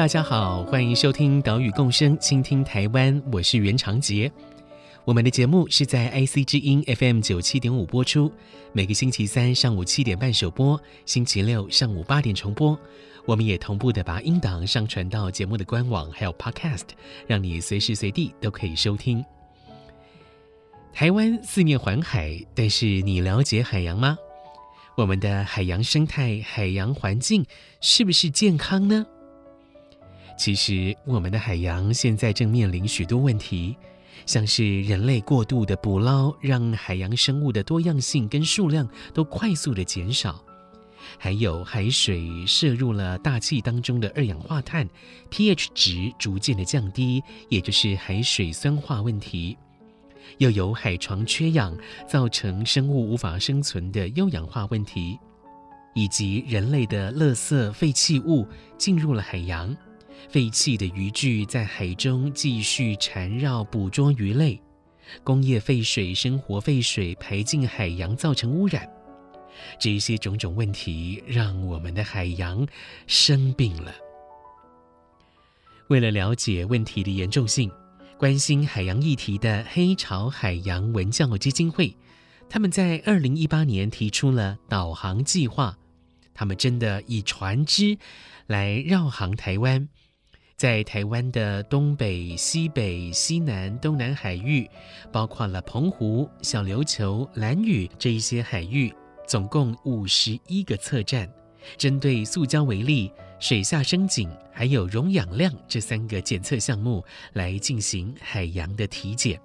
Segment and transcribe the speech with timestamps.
[0.00, 4.32] 大家好，欢迎收听《岛屿共生，倾听台湾》，我是袁长杰。
[5.04, 8.32] 我们的节目是在 IC 之音 FM 九七点五播出，
[8.72, 12.78] 每个星期三上午七点半首播，星期六上午八点重播。
[13.26, 16.86] 我们也同步的把音档上传到节目的官网，还有 Podcast，
[17.26, 19.22] 让你随时随地都可以收听。
[20.94, 24.16] 台湾四面环海，但是你了解海洋吗？
[24.96, 27.44] 我们的海洋生态、海洋环境
[27.82, 29.06] 是不是健康呢？
[30.40, 33.76] 其实，我们的海洋现在正面临许多问题，
[34.24, 40.42] 像是人类过度的捕捞，让海洋生物的多样性跟数量都快速的减少；
[41.18, 44.88] 还有海水摄入了大气当中的二氧化碳
[45.30, 49.54] ，pH 值逐渐的降低，也就是海水酸化问题；
[50.38, 51.76] 又有海床缺氧，
[52.08, 55.18] 造成生物无法生存的优氧化问题，
[55.94, 59.76] 以及人类的垃圾废弃物进入了海洋。
[60.28, 64.60] 废弃的渔具在海中继续缠绕，捕捉鱼类；
[65.24, 68.88] 工业废水、生活废水排进海洋，造成污染。
[69.78, 72.66] 这些种种问题让我们的海洋
[73.06, 73.92] 生病了。
[75.88, 77.70] 为了了解问题的严重性，
[78.16, 81.96] 关心海洋议题的黑潮海洋文教基金会，
[82.48, 85.76] 他们在二零一八年提出了导航计划。
[86.32, 87.98] 他们真的以船只
[88.46, 89.88] 来绕航台湾。
[90.60, 94.68] 在台湾的东北、西北、西南、东南海域，
[95.10, 98.92] 包括了澎湖、小琉球、兰屿这一些海域，
[99.26, 101.26] 总共五十一个测站，
[101.78, 109.40] 针对塑胶微粒、水下深井还有溶氧量这三个检测项目来进行海洋的体检。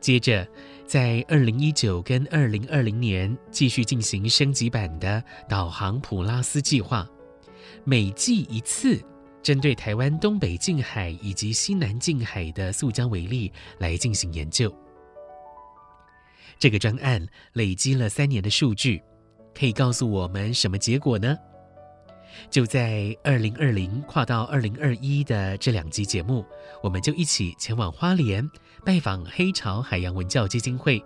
[0.00, 0.44] 接着，
[0.84, 7.08] 在二零一九跟二零二零年继续进行升级版的导航普拉斯计划，
[7.84, 9.00] 每季一次。
[9.46, 14.74] 针对台湾东北近海以及西南近海的塑胶为例来进行研究，
[16.58, 19.00] 这个专案累积了三年的数据，
[19.54, 21.38] 可以告诉我们什么结果呢？
[22.50, 26.44] 就在二零二零跨到二零二一的这两集节目，
[26.82, 28.44] 我们就一起前往花莲
[28.84, 31.00] 拜访黑潮海洋文教基金会，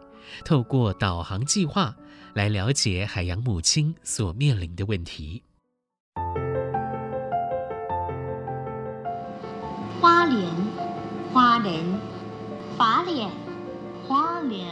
[0.47, 1.95] 透过导航计划
[2.33, 5.43] 来了解海洋母亲所面临的问题。
[10.00, 10.47] 花莲，
[11.31, 11.84] 花莲，
[12.78, 13.28] 法莲，
[14.09, 14.66] 花莲。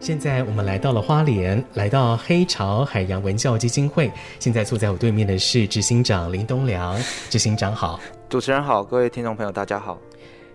[0.00, 4.10] 现在我们来到了花莲，来到黑潮海洋文教基金会。
[4.38, 6.98] 现在坐在我对面的是执行长林东良，
[7.28, 8.00] 执行长好。
[8.30, 9.98] 主持人好，各位听众朋友大家好。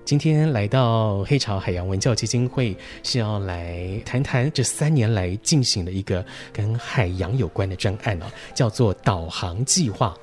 [0.04, 10.16] 今天来到黑潮海洋文教基金会，是要来谈谈这三年来进行的一个跟海洋有关的专案哦，叫做导航计划。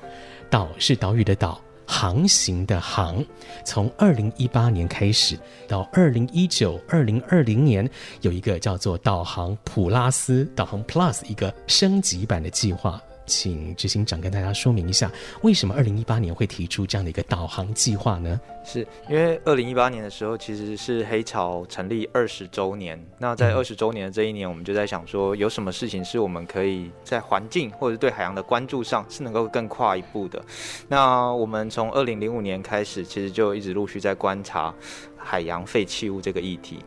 [0.55, 3.21] 岛是岛屿的岛，航行的航。
[3.65, 7.85] 从二零一八年开始到二零一九、二零二零年，
[8.21, 13.01] 有一个叫做导航普拉斯、导航 Plus 一个升级版的计划。
[13.25, 18.39] 请执行长跟大家说明一下，为什么二零一八年会提出这样的一个导航计划呢？
[18.63, 22.99] 是因为二零一八年的时候，其实是黑潮成立二十周年。
[23.19, 30.43] 那在二十周年的这一年，我们就在想说，有什么事情是我们可以在环境或者对海洋的关注上是能够更跨一步的。
[30.87, 34.73] 那我们从二零零五年开始，其实就一直陆续在观察
[35.15, 36.79] 海洋废弃物这个议题。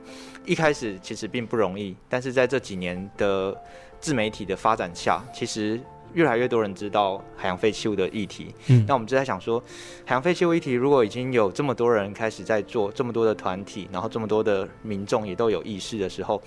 [0.45, 3.57] 一开始其实并不容易，但是在这几年的
[4.01, 5.81] 自媒体的发展下，其实。
[6.15, 9.63] 越来越多人知道海洋废弃物的议题，嗯，那我们就在想说，
[10.05, 16.41] 海洋废弃物议题如果已经有这么多人开始在做，这么多的团体，然后这么多的民众也都有意识的时候，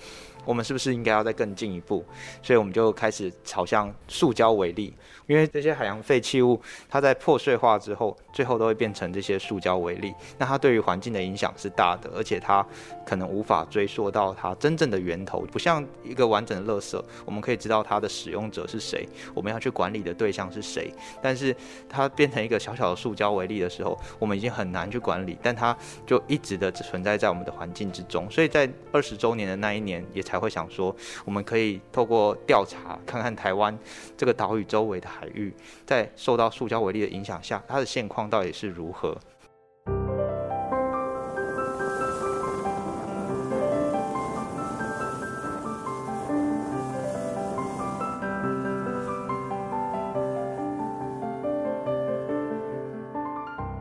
[0.44, 2.04] 我们是不是应该要再更进一步？
[2.42, 4.94] 所以我们就开始朝向塑胶为例，
[5.26, 10.14] 因为这些海洋废弃物，它在破碎化之后，最后都会变成这些塑胶为例。
[10.38, 12.66] 那它对于环境的影响是大的，而且它
[13.04, 20.92] 可能无法追溯到它真正的源头，不像一个完整的垃圾，我们可以知道它的使用者是谁，我们要去管理的对象是谁。
[21.22, 21.54] 但是
[21.88, 28.30] 它变成一个小小的塑胶为例的时候，我们已经很难去管理，但它就一直的存在在我们的环境之中。
[28.30, 30.96] 所以在二十周年的那一年，也才会想说，
[31.26, 33.78] 我们可以透过调查，看看台湾
[34.16, 35.52] 这个岛屿周围的海域，
[35.84, 39.14] 在受到塑胶微粒的影响下，它的现况到底是如何。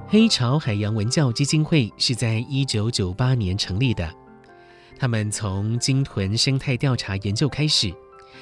[0.09, 4.20] 黑潮海洋文教基金会是在一九九八年成立的。
[5.01, 7.91] 他们从鲸豚生态调查研究开始，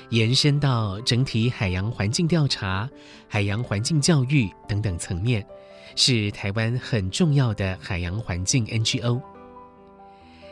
[0.09, 2.89] 延伸到整体海洋环境调查、
[3.29, 5.47] 海洋环境教育等等层面，
[5.95, 9.21] 是台湾很重要的海洋环境 NGO。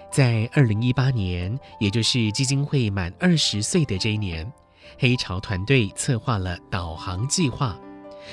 [0.10, 4.50] 在二零一八年，也就是基金会满二十岁的这一年，
[4.98, 7.78] 黑潮团队策划了导航计划，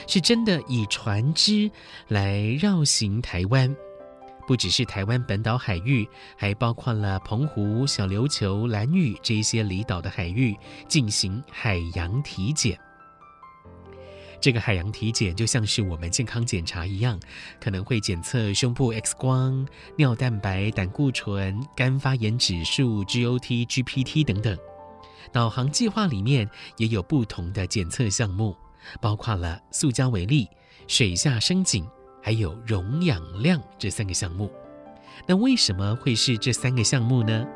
[0.06, 1.68] 是真的以船只
[2.06, 3.74] 来绕行台湾。
[4.46, 10.56] 不只是台湾本岛海域，还包括了澎湖、小琉球、兰屿这些离岛的海域
[10.88, 12.78] 进行海洋体检。
[14.40, 17.18] 这个海洋体检就像是我们健康检查一样，
[17.58, 24.58] 可能会检测胸部 X 光、尿蛋白、胆固醇、肝发炎指数、GOT、GPT 等等。
[25.32, 28.54] 导航计划里面也有不同的检测项目，
[29.00, 30.46] 包括了塑胶微粒、
[30.86, 31.88] 水下声景。
[32.26, 34.50] 还有溶氧量这三个项目，
[35.26, 37.46] 那为什么会是这三个项目呢？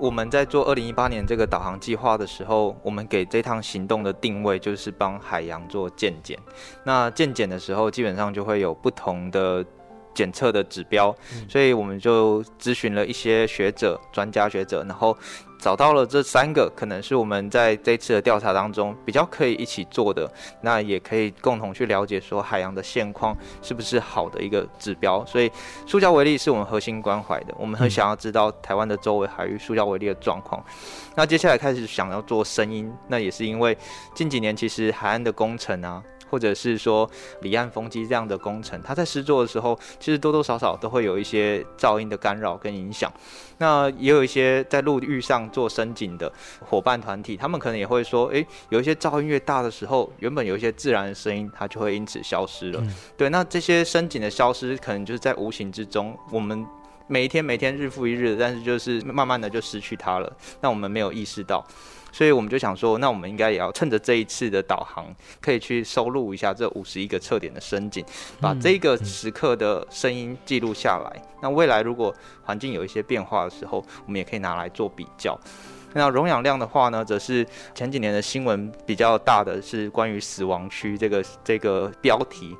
[0.00, 6.36] 我们在做二零一八年这个导航计划的时候，我们给这趟行动的定位就是帮海洋做健检。
[6.82, 9.64] 那健检的时候，基本上就会有不同的。
[10.14, 11.14] 检测的指标，
[11.48, 15.16] 所以我们就咨询了一些学者、专家学者，然后
[15.58, 25.24] 找到了这三个可能是我们在这次的调查当中比较可以一起做的，那也可以共同去了解说海洋的现况是不是好的一个指标。
[25.26, 25.50] 所以
[25.86, 30.64] 塑胶微粒是我们核心关怀的，我们很想要知道台湾的周围海域塑胶微粒的状况。
[31.14, 33.76] 那接下来开始想要做声音，那也是因为
[34.14, 36.02] 近几年其实海岸的工程啊。
[36.30, 37.08] 或者是说
[37.42, 43.12] 离岸风机这样的工程，它在施作的时候，其实多多少少都会有一些噪音的干扰跟影响。
[43.60, 52.80] 那也有一些在陆域上做深井的伙伴团体，他们可能也会说，诶，有一些噪音越大的时候，原本有一些自然的声音，它就会因此消失了。
[52.80, 56.64] 嗯、对，那这些深井的消失，可能就是在无形之中，我们
[57.08, 60.32] 每一天每天日复一日，但是就是慢慢的就失去它了。
[60.60, 61.66] 那我们没有意识到。
[62.10, 65.06] 所以我们就想说，那我们应该也要趁着这一次的导航，
[65.40, 68.04] 可以去收录一下这五十一个测点的声景，
[68.40, 71.22] 把这个时刻的声音记录下来。
[71.40, 72.14] 那未来如果
[72.44, 75.38] 环境有一些变化的时候，我们也可以拿来做比较。
[75.94, 82.54] 那溶氧量的话呢，则是前几年的新闻比较大的是关于死亡区这个这个标题。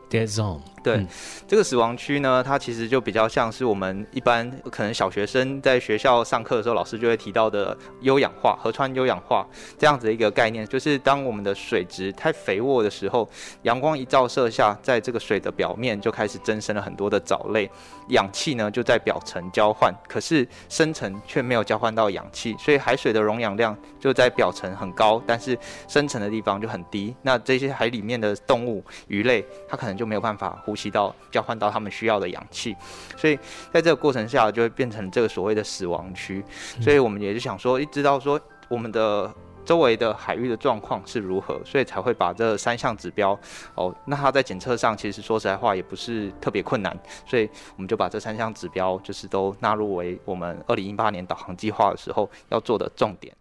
[0.88, 1.08] 对，嗯、
[1.46, 9.46] 这个死亡区呢，它其实就比较像是我们一般可能小学生在学校上课的时候，老师就会提到的优氧化、河川优氧化
[9.78, 13.28] 这样子的一个概念，就是当我们的水质太肥沃的时候，
[13.62, 17.70] 阳光一照射下，在这个水的表面就开始增生了很多的藻类，
[18.08, 27.14] 氧气呢就在表层交换，可是深层却没有交换到氧气，所以海水的溶氧量就在表层很高，但是深层的地方就很低。
[27.22, 32.76] 那这些海里面的动物、鱼类，它可能就没有办法呼吸到、交换到他们需要的氧气，
[33.16, 33.36] 所以
[33.72, 36.44] 在这个过程下就会变成这个所谓的死亡区。
[36.80, 39.28] 所以我们也是想说，一知道说我们的
[39.64, 43.38] 周围的海域的状况是如何，所以才会把这三项指标
[43.74, 53.34] 哦，那它在检测上其实说实在话也不是特别困难，所以我们就把这三项指标就是都纳入为我们二零一八年导航计划的时候要做的重点。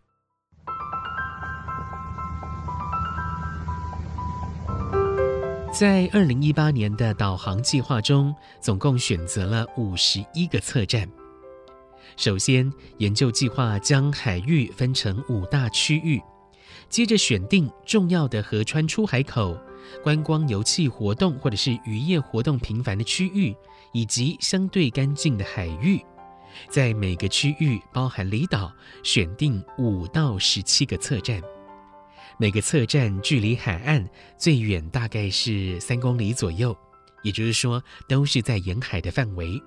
[5.78, 11.08] 在二零一八年的导航计划中，总共选择了五十一个测站。
[12.16, 16.20] 首先，研究计划将海域分成五大区域，
[16.90, 19.56] 接着选定重要的河川出海口、
[20.02, 23.56] 观光游憩活动或者是渔业活动频繁的区域，
[23.94, 26.04] 以及相对干净的海域。
[26.72, 31.40] 在每个区域，包含离岛，选定五到十七个测站。
[32.40, 36.76] 每个测站距离海岸最远大概是三公里左右，
[37.24, 39.60] 也就是说都是在沿海的范围。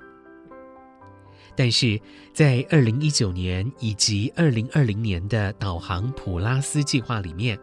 [1.57, 2.01] 但是
[2.33, 7.59] 在二零一九年以及二零二零年的导航普拉斯计划里面，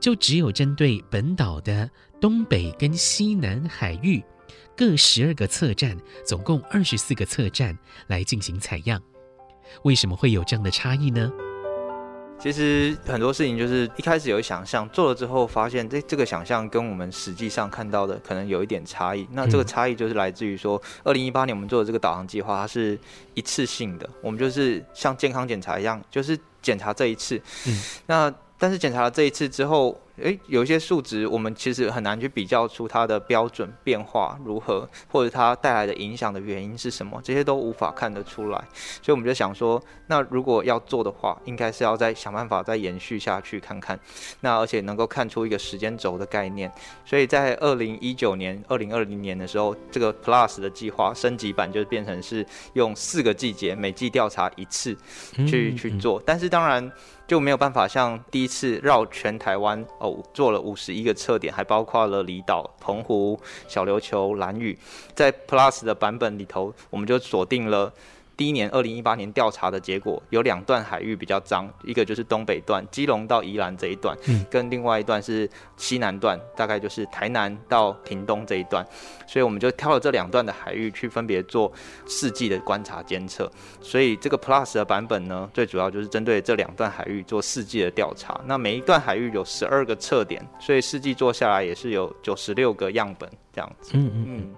[0.00, 1.88] 就只有针对本岛的
[2.20, 4.22] 东北跟西南海域
[4.76, 5.96] 各十二个测站，
[6.26, 9.00] 总共二十四个测站来进行采样。
[9.84, 11.30] 为什么会有这样的差异呢？
[12.38, 19.26] 其实很多事情就是一开始有想象，做了之后发现这这个想象跟我们实际上看到的可能有一点差异。
[19.32, 22.98] 那这个差异就是来自于说，二零一八年我们做的这个导航计划，它是
[23.34, 27.40] 一次性的，我们就是像健康检查一样，就是检查这一次。
[27.66, 30.00] 嗯，那但是检查了这一次之后。
[30.22, 38.58] 诶，有一些数值，我们其实很难去比较出它的标准变化如何，或者它带来的影响的原因是什么，这些都无法看得出来。
[39.02, 43.98] 所以我们就想说，那如果要做的话，应该是要再想办法再延续下去看看。
[44.40, 46.70] 那而且能够看出一个时间轴的概念。
[47.04, 52.44] 所以在二零一九年、二零二零年的时候，这个 Plus 的计划升级版就变成是
[52.74, 54.96] 用四个季节，每季调查一次
[55.46, 56.22] 去去做。
[56.24, 56.90] 但是当然。
[57.28, 64.76] 就没有办法像第一次绕全台湾哦，做了五十一个测点，还包括了离岛、澎湖、小琉球、兰屿，
[65.14, 67.92] 在 Plus 的版本里头，我们就锁定了。
[68.38, 78.86] 第一年，二零一八年调查的结果有两段海域比较脏，一个就是东北段，基隆到宜兰这一段，嗯，跟另外一段是西南段，大概就是台南到屏东这一段，
[79.26, 81.72] 所以我们就挑了这两段的海域去分别做
[82.06, 83.50] 四季的观察监测。
[83.80, 88.40] 所以这个 Plus 的版本呢，最主要就是针对这两段海域做四季的调查。
[88.46, 93.90] 那每一段海域有十二个测点，所以四季做下来也是有九十六个样本这样子。
[93.94, 94.54] 嗯嗯嗯。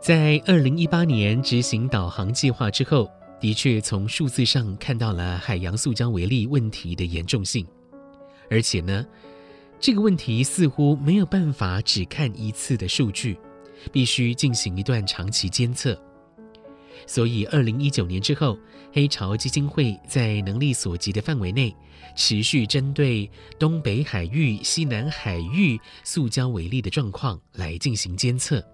[0.00, 3.06] 在二零一八年执行导航计划之后，
[3.38, 7.66] 的确从数字上看到了海洋塑胶微粒问题的严重性，
[8.48, 9.06] 而且呢，
[9.78, 13.38] 这个问题似乎没有办法只看一次的数据，
[13.92, 16.00] 必须进行一段长期监测。
[17.06, 18.58] 所以，二零一九年之后，
[18.94, 21.76] 黑潮基金会在能力所及的范围内，
[22.16, 28.64] 持续针对东北海域、西南海域塑胶微粒的状况来进行监测。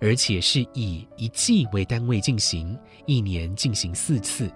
[0.00, 4.50] 而且是以一季为单位进行，一年进行四次。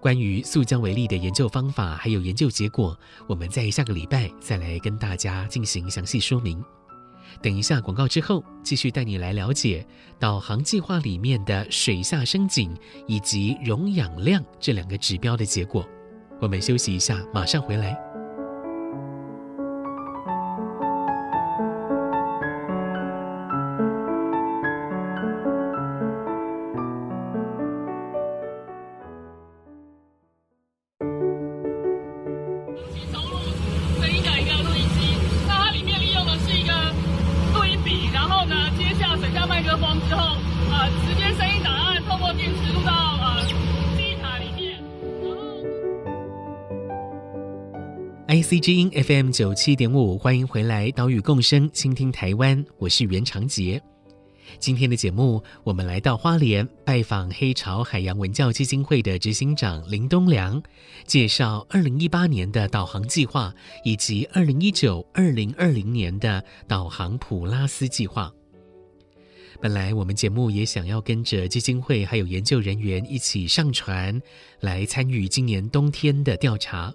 [0.00, 6.62] 关于塑胶为例的研究方法还有研究结果，我们在下个礼拜再来跟大家进行详细说明。
[7.42, 9.84] 等一下广告之后，继续带你来了解
[10.18, 12.74] 导航计划里面的水下声景
[13.08, 15.84] 以及溶氧量这两个指标的结果。
[16.40, 18.05] 我们休息一下，马上回来。
[48.66, 53.80] 知音 FM 九七点五，欢迎回来，岛屿共生，倾听台湾，我是袁长杰。
[54.58, 60.60] 今天的节目，我们来到花莲拜访黑潮海洋文教基金会的执行长林东良，
[61.04, 63.54] 介绍二零一八年的导航计划
[63.84, 68.32] 以及二零一九、二零二零年的导航普拉斯计划。
[69.60, 74.20] 本来我们节目也想要跟着基金会还有研究人员一起上船，
[74.58, 76.92] 来参与今年冬天的调查。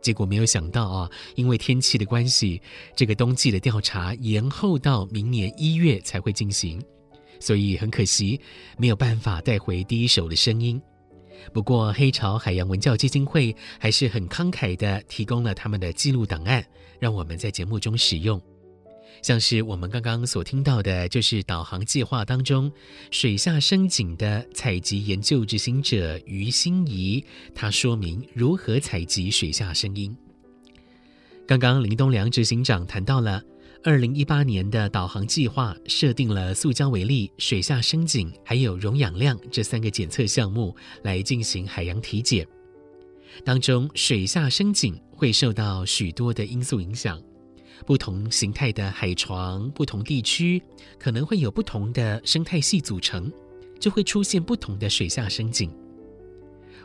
[0.00, 2.60] 结果没有想到啊，因为天气的关系，
[2.96, 6.82] 这个冬季的调查延后到明年一月才会进行，
[7.38, 8.40] 所以很可惜
[8.78, 10.80] 没有办法带回第一手的声音。
[11.52, 16.64] 不过黑潮海洋文教基金会还是很慷慨的提供了他们的记录档案，
[16.98, 18.40] 让我们在节目中使用。
[19.22, 22.70] 像是我们刚刚所听到的，就是导航计划当中
[23.10, 27.24] 水下声景的采集研究执行者于心怡，
[27.54, 30.16] 他说明如何采集水下声音。
[31.46, 33.42] 刚刚林东良执行长谈到了
[33.82, 42.46] 二零一八年的导航计划，设定了塑胶微粒、水下声景还有溶氧量这三个检测项目来进行海洋体检。
[43.44, 47.20] 当中水下声景会受到许多的因素影响。
[47.86, 50.62] 不同形态的海床，不同地区
[50.98, 53.32] 可能会有不同的生态系组成，
[53.78, 55.70] 就会出现不同的水下声景。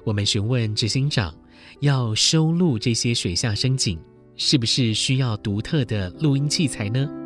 [0.03, 1.33] 我们询问执行长，
[1.79, 3.99] 要收录这些水下声景，
[4.35, 7.24] 是不是需要独特的录音器材呢？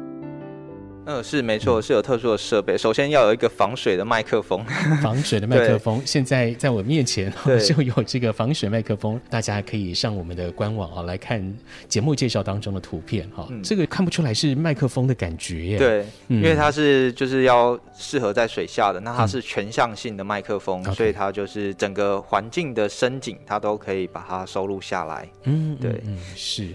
[1.10, 2.78] 呃，是没错，是有特殊的设备。
[2.78, 4.64] 首先要有一个防水的麦克风，
[5.02, 6.00] 防水的麦克风。
[6.06, 7.34] 现在在我面前
[7.66, 11.44] 就有这个防水麦克风，大家可以上我们的官网啊来看
[11.88, 13.48] 节目介绍当中的图片哈。
[13.50, 15.78] 嗯、这个看不出来是麦克风的感觉耶。
[15.80, 25.28] 对，嗯、因为它是就是要适合在水下的，那它是全向性的麦克风，嗯、所以它就是整个环境的深景，它都可以把它收录下来。
[25.46, 26.68] 嗯，对，嗯，是。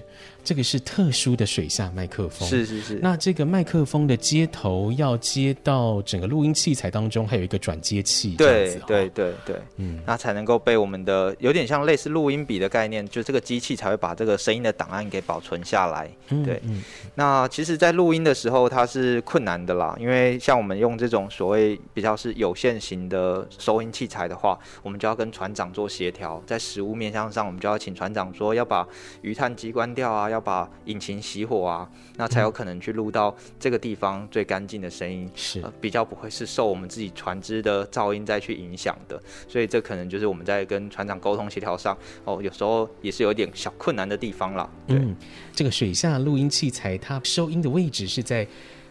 [0.45, 2.99] 这个是特殊的水下麦克风，是是是。
[3.03, 16.11] 那这个麦克风的接头要接到整个录音器材当中，还有一个转接器，对对对对，嗯，那才能够被我们的有点像类似录音笔的概念，就这个机器才会把这个声音的档案给保存下来。
[16.29, 16.83] 对，嗯，
[17.15, 28.87] 那其实，在录音的时候，它是困难的啦，因为像我们用这种所谓比较是有线型的收音器材的话，我们就要跟船长做协调，在实物面向上，我们就要请船长说要把
[29.23, 30.34] 鱼探机关掉啊。
[30.35, 44.69] 要把引擎熄火啊，那才有可能去录到这个地方最干净的声音，是、呃、比较不会是受我们自己船只的噪音再去影响的，所以这可能就是我们在跟船长沟通协调上哦，有时候也是有点小困难的地方了。
[44.87, 45.17] 对，嗯、
[45.55, 48.47] 这个水下录音器材它收音的位置是在。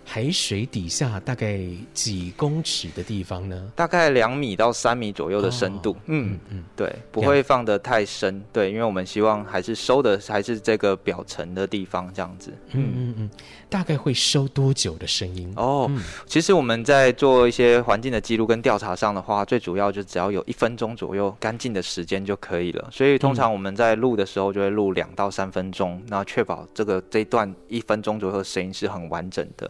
[0.06, 1.60] 海水底下大概
[1.94, 3.72] 几公尺的地方呢？
[3.76, 5.92] 大概两米到三米左右的深度。
[5.92, 8.44] 哦、嗯嗯，对，不会放得太深。
[8.52, 12.54] 对，因为我们希望还是收的还是这个表层的地方，这样子。
[12.74, 13.30] 嗯嗯嗯，
[13.70, 15.52] 大概会收多久的声音？
[15.56, 22.90] 哦，嗯、其实我们在做一些环境的记录跟调查上的话，最主要就只要有一分钟左右干净的时间就可以了。
[22.92, 29.70] 所以通常我们在录的时候就会录两到三分钟，那确保这个这一段一分钟左右的声音是很完整的。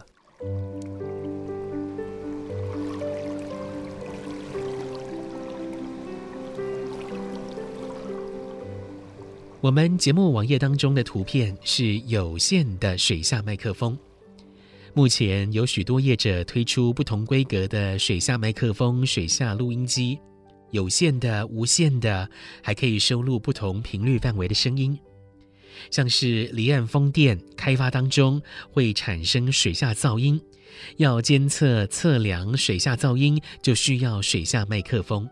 [9.60, 13.98] 我们节目网页当中的图片是有线的水下麦克风。
[14.92, 20.18] 目前有许多业者推出不同规格的水下麦克风、水下录音机，
[20.70, 22.28] 有线的、无线的，
[22.62, 24.98] 还可以收录不同频率范围的声音。
[25.90, 28.40] 像是离岸风电开发当中
[28.70, 30.40] 会产生水下噪音，
[30.96, 35.28] 要监测测量水下噪音，就需要水下麦克风。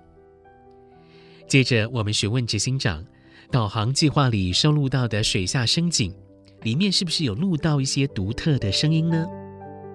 [1.49, 3.05] 接着，我们询问执行长，
[3.51, 6.15] 导航计划里收录到的水下声景，
[6.63, 9.27] 里面是不是有录到一些独特的声音呢？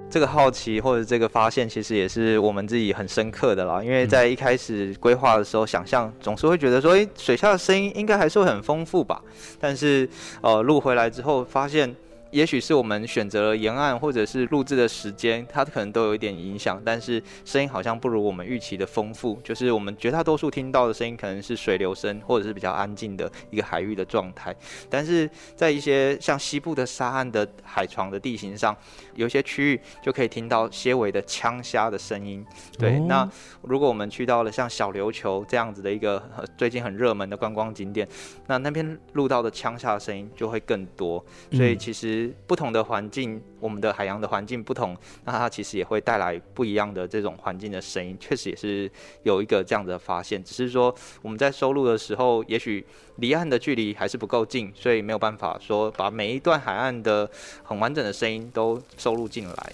[0.09, 3.83] 这个好奇或者这个发现，其实也是我们自己很深刻的啦。
[3.83, 9.21] 因为在一开始规划的时候，想象总是会觉得说，诶，水下的声音应该还是会很丰富吧。
[9.59, 10.09] 但是，
[10.41, 11.95] 呃，录回来之后发现。
[12.31, 16.81] 也许是我们选择了沿岸，或者是录制的时间，它可能都有一点影响。
[16.83, 24.55] 但是声音好像不如我们预期的丰富，就是我们绝大多数听到的声音可能是水流声，或者是比较安静的一个海域的状态。
[24.89, 28.75] 但是在一些像西部的沙岸的海床的地形上，
[29.15, 32.45] 有些区域就可以听到些微的枪虾的声音。
[32.77, 33.29] 对，哦、那
[33.61, 36.21] 如果我们去到了像小琉球这样子的一个
[36.57, 38.07] 最近很热门的观光景点，
[38.47, 41.23] 那那边录到的枪虾的声音就会更多。
[41.51, 42.26] 所以其实。
[42.45, 48.17] 不同的环境，我们的海洋的环境不同，那它其实也会带来不一样的这种环境的声音。
[48.19, 48.89] 确实也是
[49.23, 52.85] 有一个这样的发现，只是说我们在收录的时候，也许
[53.17, 57.29] 离岸的距离还是不够近，所以没有办法说把每一段海岸的
[57.63, 59.73] 很完整的声音都收录进来。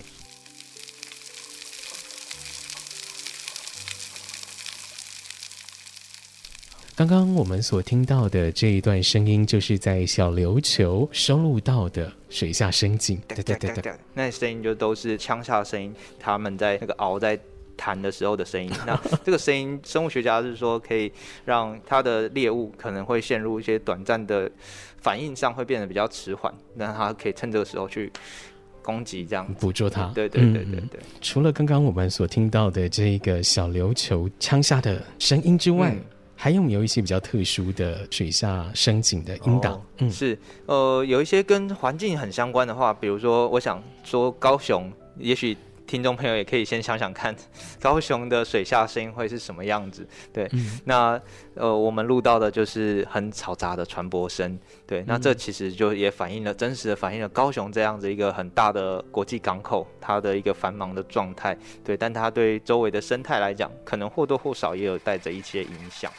[6.96, 13.20] 刚刚我们所听到的这一段声音，就是在小琉球收录到的水下声景。
[13.28, 17.38] 对对对对，那声音就都是枪下的声音，他们在那个鳌在
[17.76, 18.72] 弹的时候的声音。
[18.86, 21.12] 那这个声音，生物学家是说可以
[21.46, 24.50] 让它的猎物可能会陷入一些短暂的
[25.02, 28.12] 反应上，会变得比较迟缓，那它可以趁这个时候去
[28.84, 30.12] 攻击，这样捕捉它。
[30.14, 31.00] 对对对对对。
[31.22, 36.00] 除了刚刚我们所听到的这个小琉球枪下的声音之外，嗯
[36.44, 39.76] 还有没有一些比较特殊的水下声景的音档？
[39.76, 45.56] 哦、嗯，是，呃，有一些跟环境很相关的话，比如说，我想说高雄，也许。
[45.86, 47.36] 听众朋友也可以先想想看，
[47.80, 50.08] 高雄的水下声音会是什么样子？
[50.32, 51.22] 对，嗯、那
[51.56, 54.58] 呃，我们录到的就是很嘈杂的船舶声。
[54.88, 61.56] 对，那这其实就也反映了真实的反映了高雄这样子一个很大的国际港口，它的一个繁忙的状态。
[61.84, 66.12] 对，但它对周围的生态来讲，可能或多或少也有带着一些影响。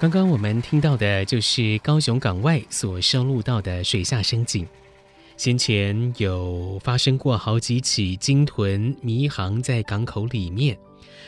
[0.00, 4.66] 刚刚我们听到的就是高雄港外所收录到的水下声景。
[5.36, 10.78] 先前有发生过好几起鲸豚迷航在港口里面，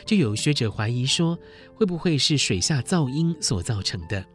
[0.07, 1.37] 就有学者怀疑说，
[1.75, 4.25] 会不会是水下噪音所造成的？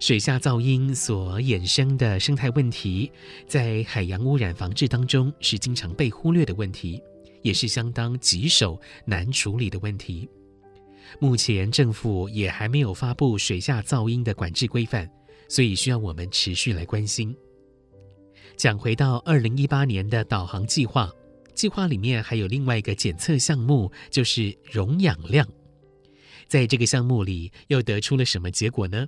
[0.00, 3.12] 水下噪音所衍生的生态问题，
[3.46, 7.02] 在海洋污染防治当中是经常被忽略的问题，
[7.42, 10.26] 也是相当棘手难处理的问题。
[11.18, 15.08] 目前政府也还没有发布水下噪音的管制规范，
[15.48, 17.34] 所以需要我们持续来关心。
[18.56, 21.10] 讲回到二零一八年的导航计划，
[21.54, 25.46] 计划里面还有另外一个检测项目，就是溶氧量。
[26.46, 29.06] 在这个项目里，又得出了什么结果呢？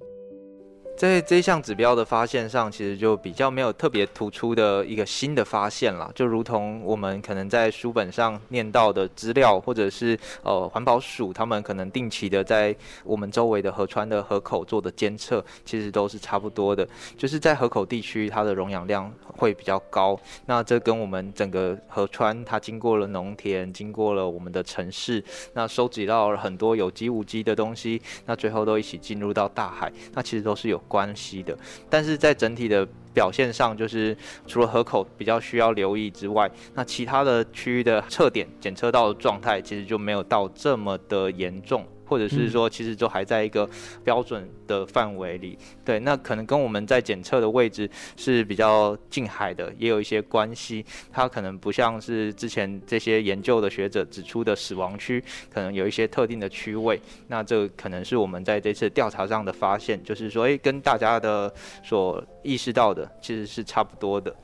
[0.96, 6.12] 在这一项指标的发现上，其实就比较没有特别突出的一个新的发现了。
[6.14, 16.87] 就如同我们可能在书本上念到的资料，或者是呃环保署他们可能定期的在我们周围的河川的河口做的监测，其实都是差不多的。
[17.16, 20.20] 就是在河口地区，它的溶氧量会比较高。
[20.44, 25.24] 那这跟我们整个河川它经过了农田，经过了我们的城市，
[25.55, 31.56] 那收集到了很多有机无机的东西，那最后都一起进入到大海，那其实都是有关系的，
[31.88, 41.86] 但是在整体的表现上，就是除了河口比较需要留意之外，那其他的区域的测点检测到的状态，其实就没有到这么的严重。
[42.10, 43.70] 或者是说，其实都还在一个
[44.02, 45.56] 标准的范围里。
[45.84, 50.84] 对，那可能跟我们在检测的位置是比较近海的，也有一些关系。
[51.12, 55.22] 它可能不像是之前这些研究的学者指出的死亡区，
[55.54, 57.00] 可能有一些特定的区位。
[57.28, 64.34] 那这可能是我们在这次调查上的发现，就是说，诶，跟大家的所意识到的其实是差不多的。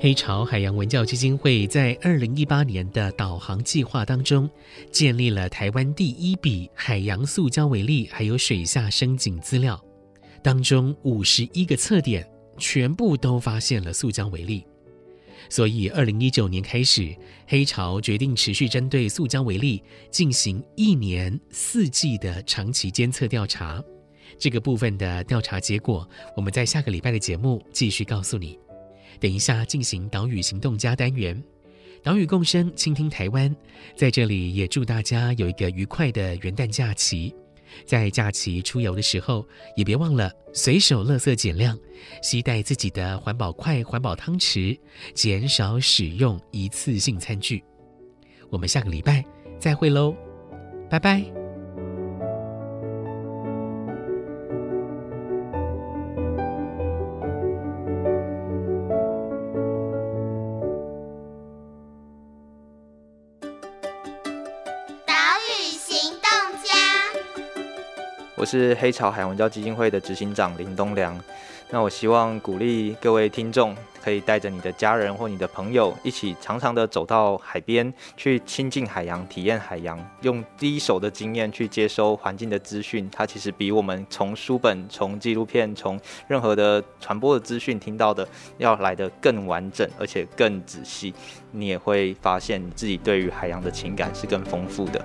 [0.00, 4.48] 黑潮海洋文教基金会在二零一八年的导航计划当中，
[4.92, 9.82] 建立了台湾第一笔海洋塑胶微粒还有水下声景资料，
[10.40, 12.24] 当中五十一个测点
[12.56, 14.64] 全部都发现了塑胶微粒，
[15.48, 17.14] 所以二零一九年开始，
[17.46, 23.82] 黑潮决定持续针对塑胶为例进行一年四季的长期监测调查。
[24.38, 28.58] 这个部分的调查结果，我们在下个礼拜的节目继续告诉你。
[29.18, 31.42] 等一下，进行岛屿行动家单元，
[32.02, 33.54] 岛屿共生，倾听台湾。
[33.96, 37.34] 在这里也祝大家有一个愉快的元旦假期。
[37.84, 41.78] 在假期出游的时候，也别忘了随手垃圾减量，
[42.22, 44.78] 携带自己的环保筷、环保汤匙，
[45.14, 47.62] 减少使用一次性餐具。
[48.50, 49.24] 我们下个礼拜
[49.58, 50.14] 再会喽，
[50.88, 51.37] 拜拜。
[68.48, 71.14] 是黑潮海洋文教基金会的执行长林东良。
[71.70, 83.06] 那我希望鼓励各位听众，可以带着你的家人或你的朋友，一起常常的走到海边，去亲近海洋，体验海洋，用第一手的经验去接收环境的资讯。
[83.12, 91.12] 它其实比我们从书本、从纪录片、从任何的传播的资讯听到的，要来得更完整，而且更仔细。
[91.52, 95.04] 你也会发现，自己对于海洋的情感是更丰富的。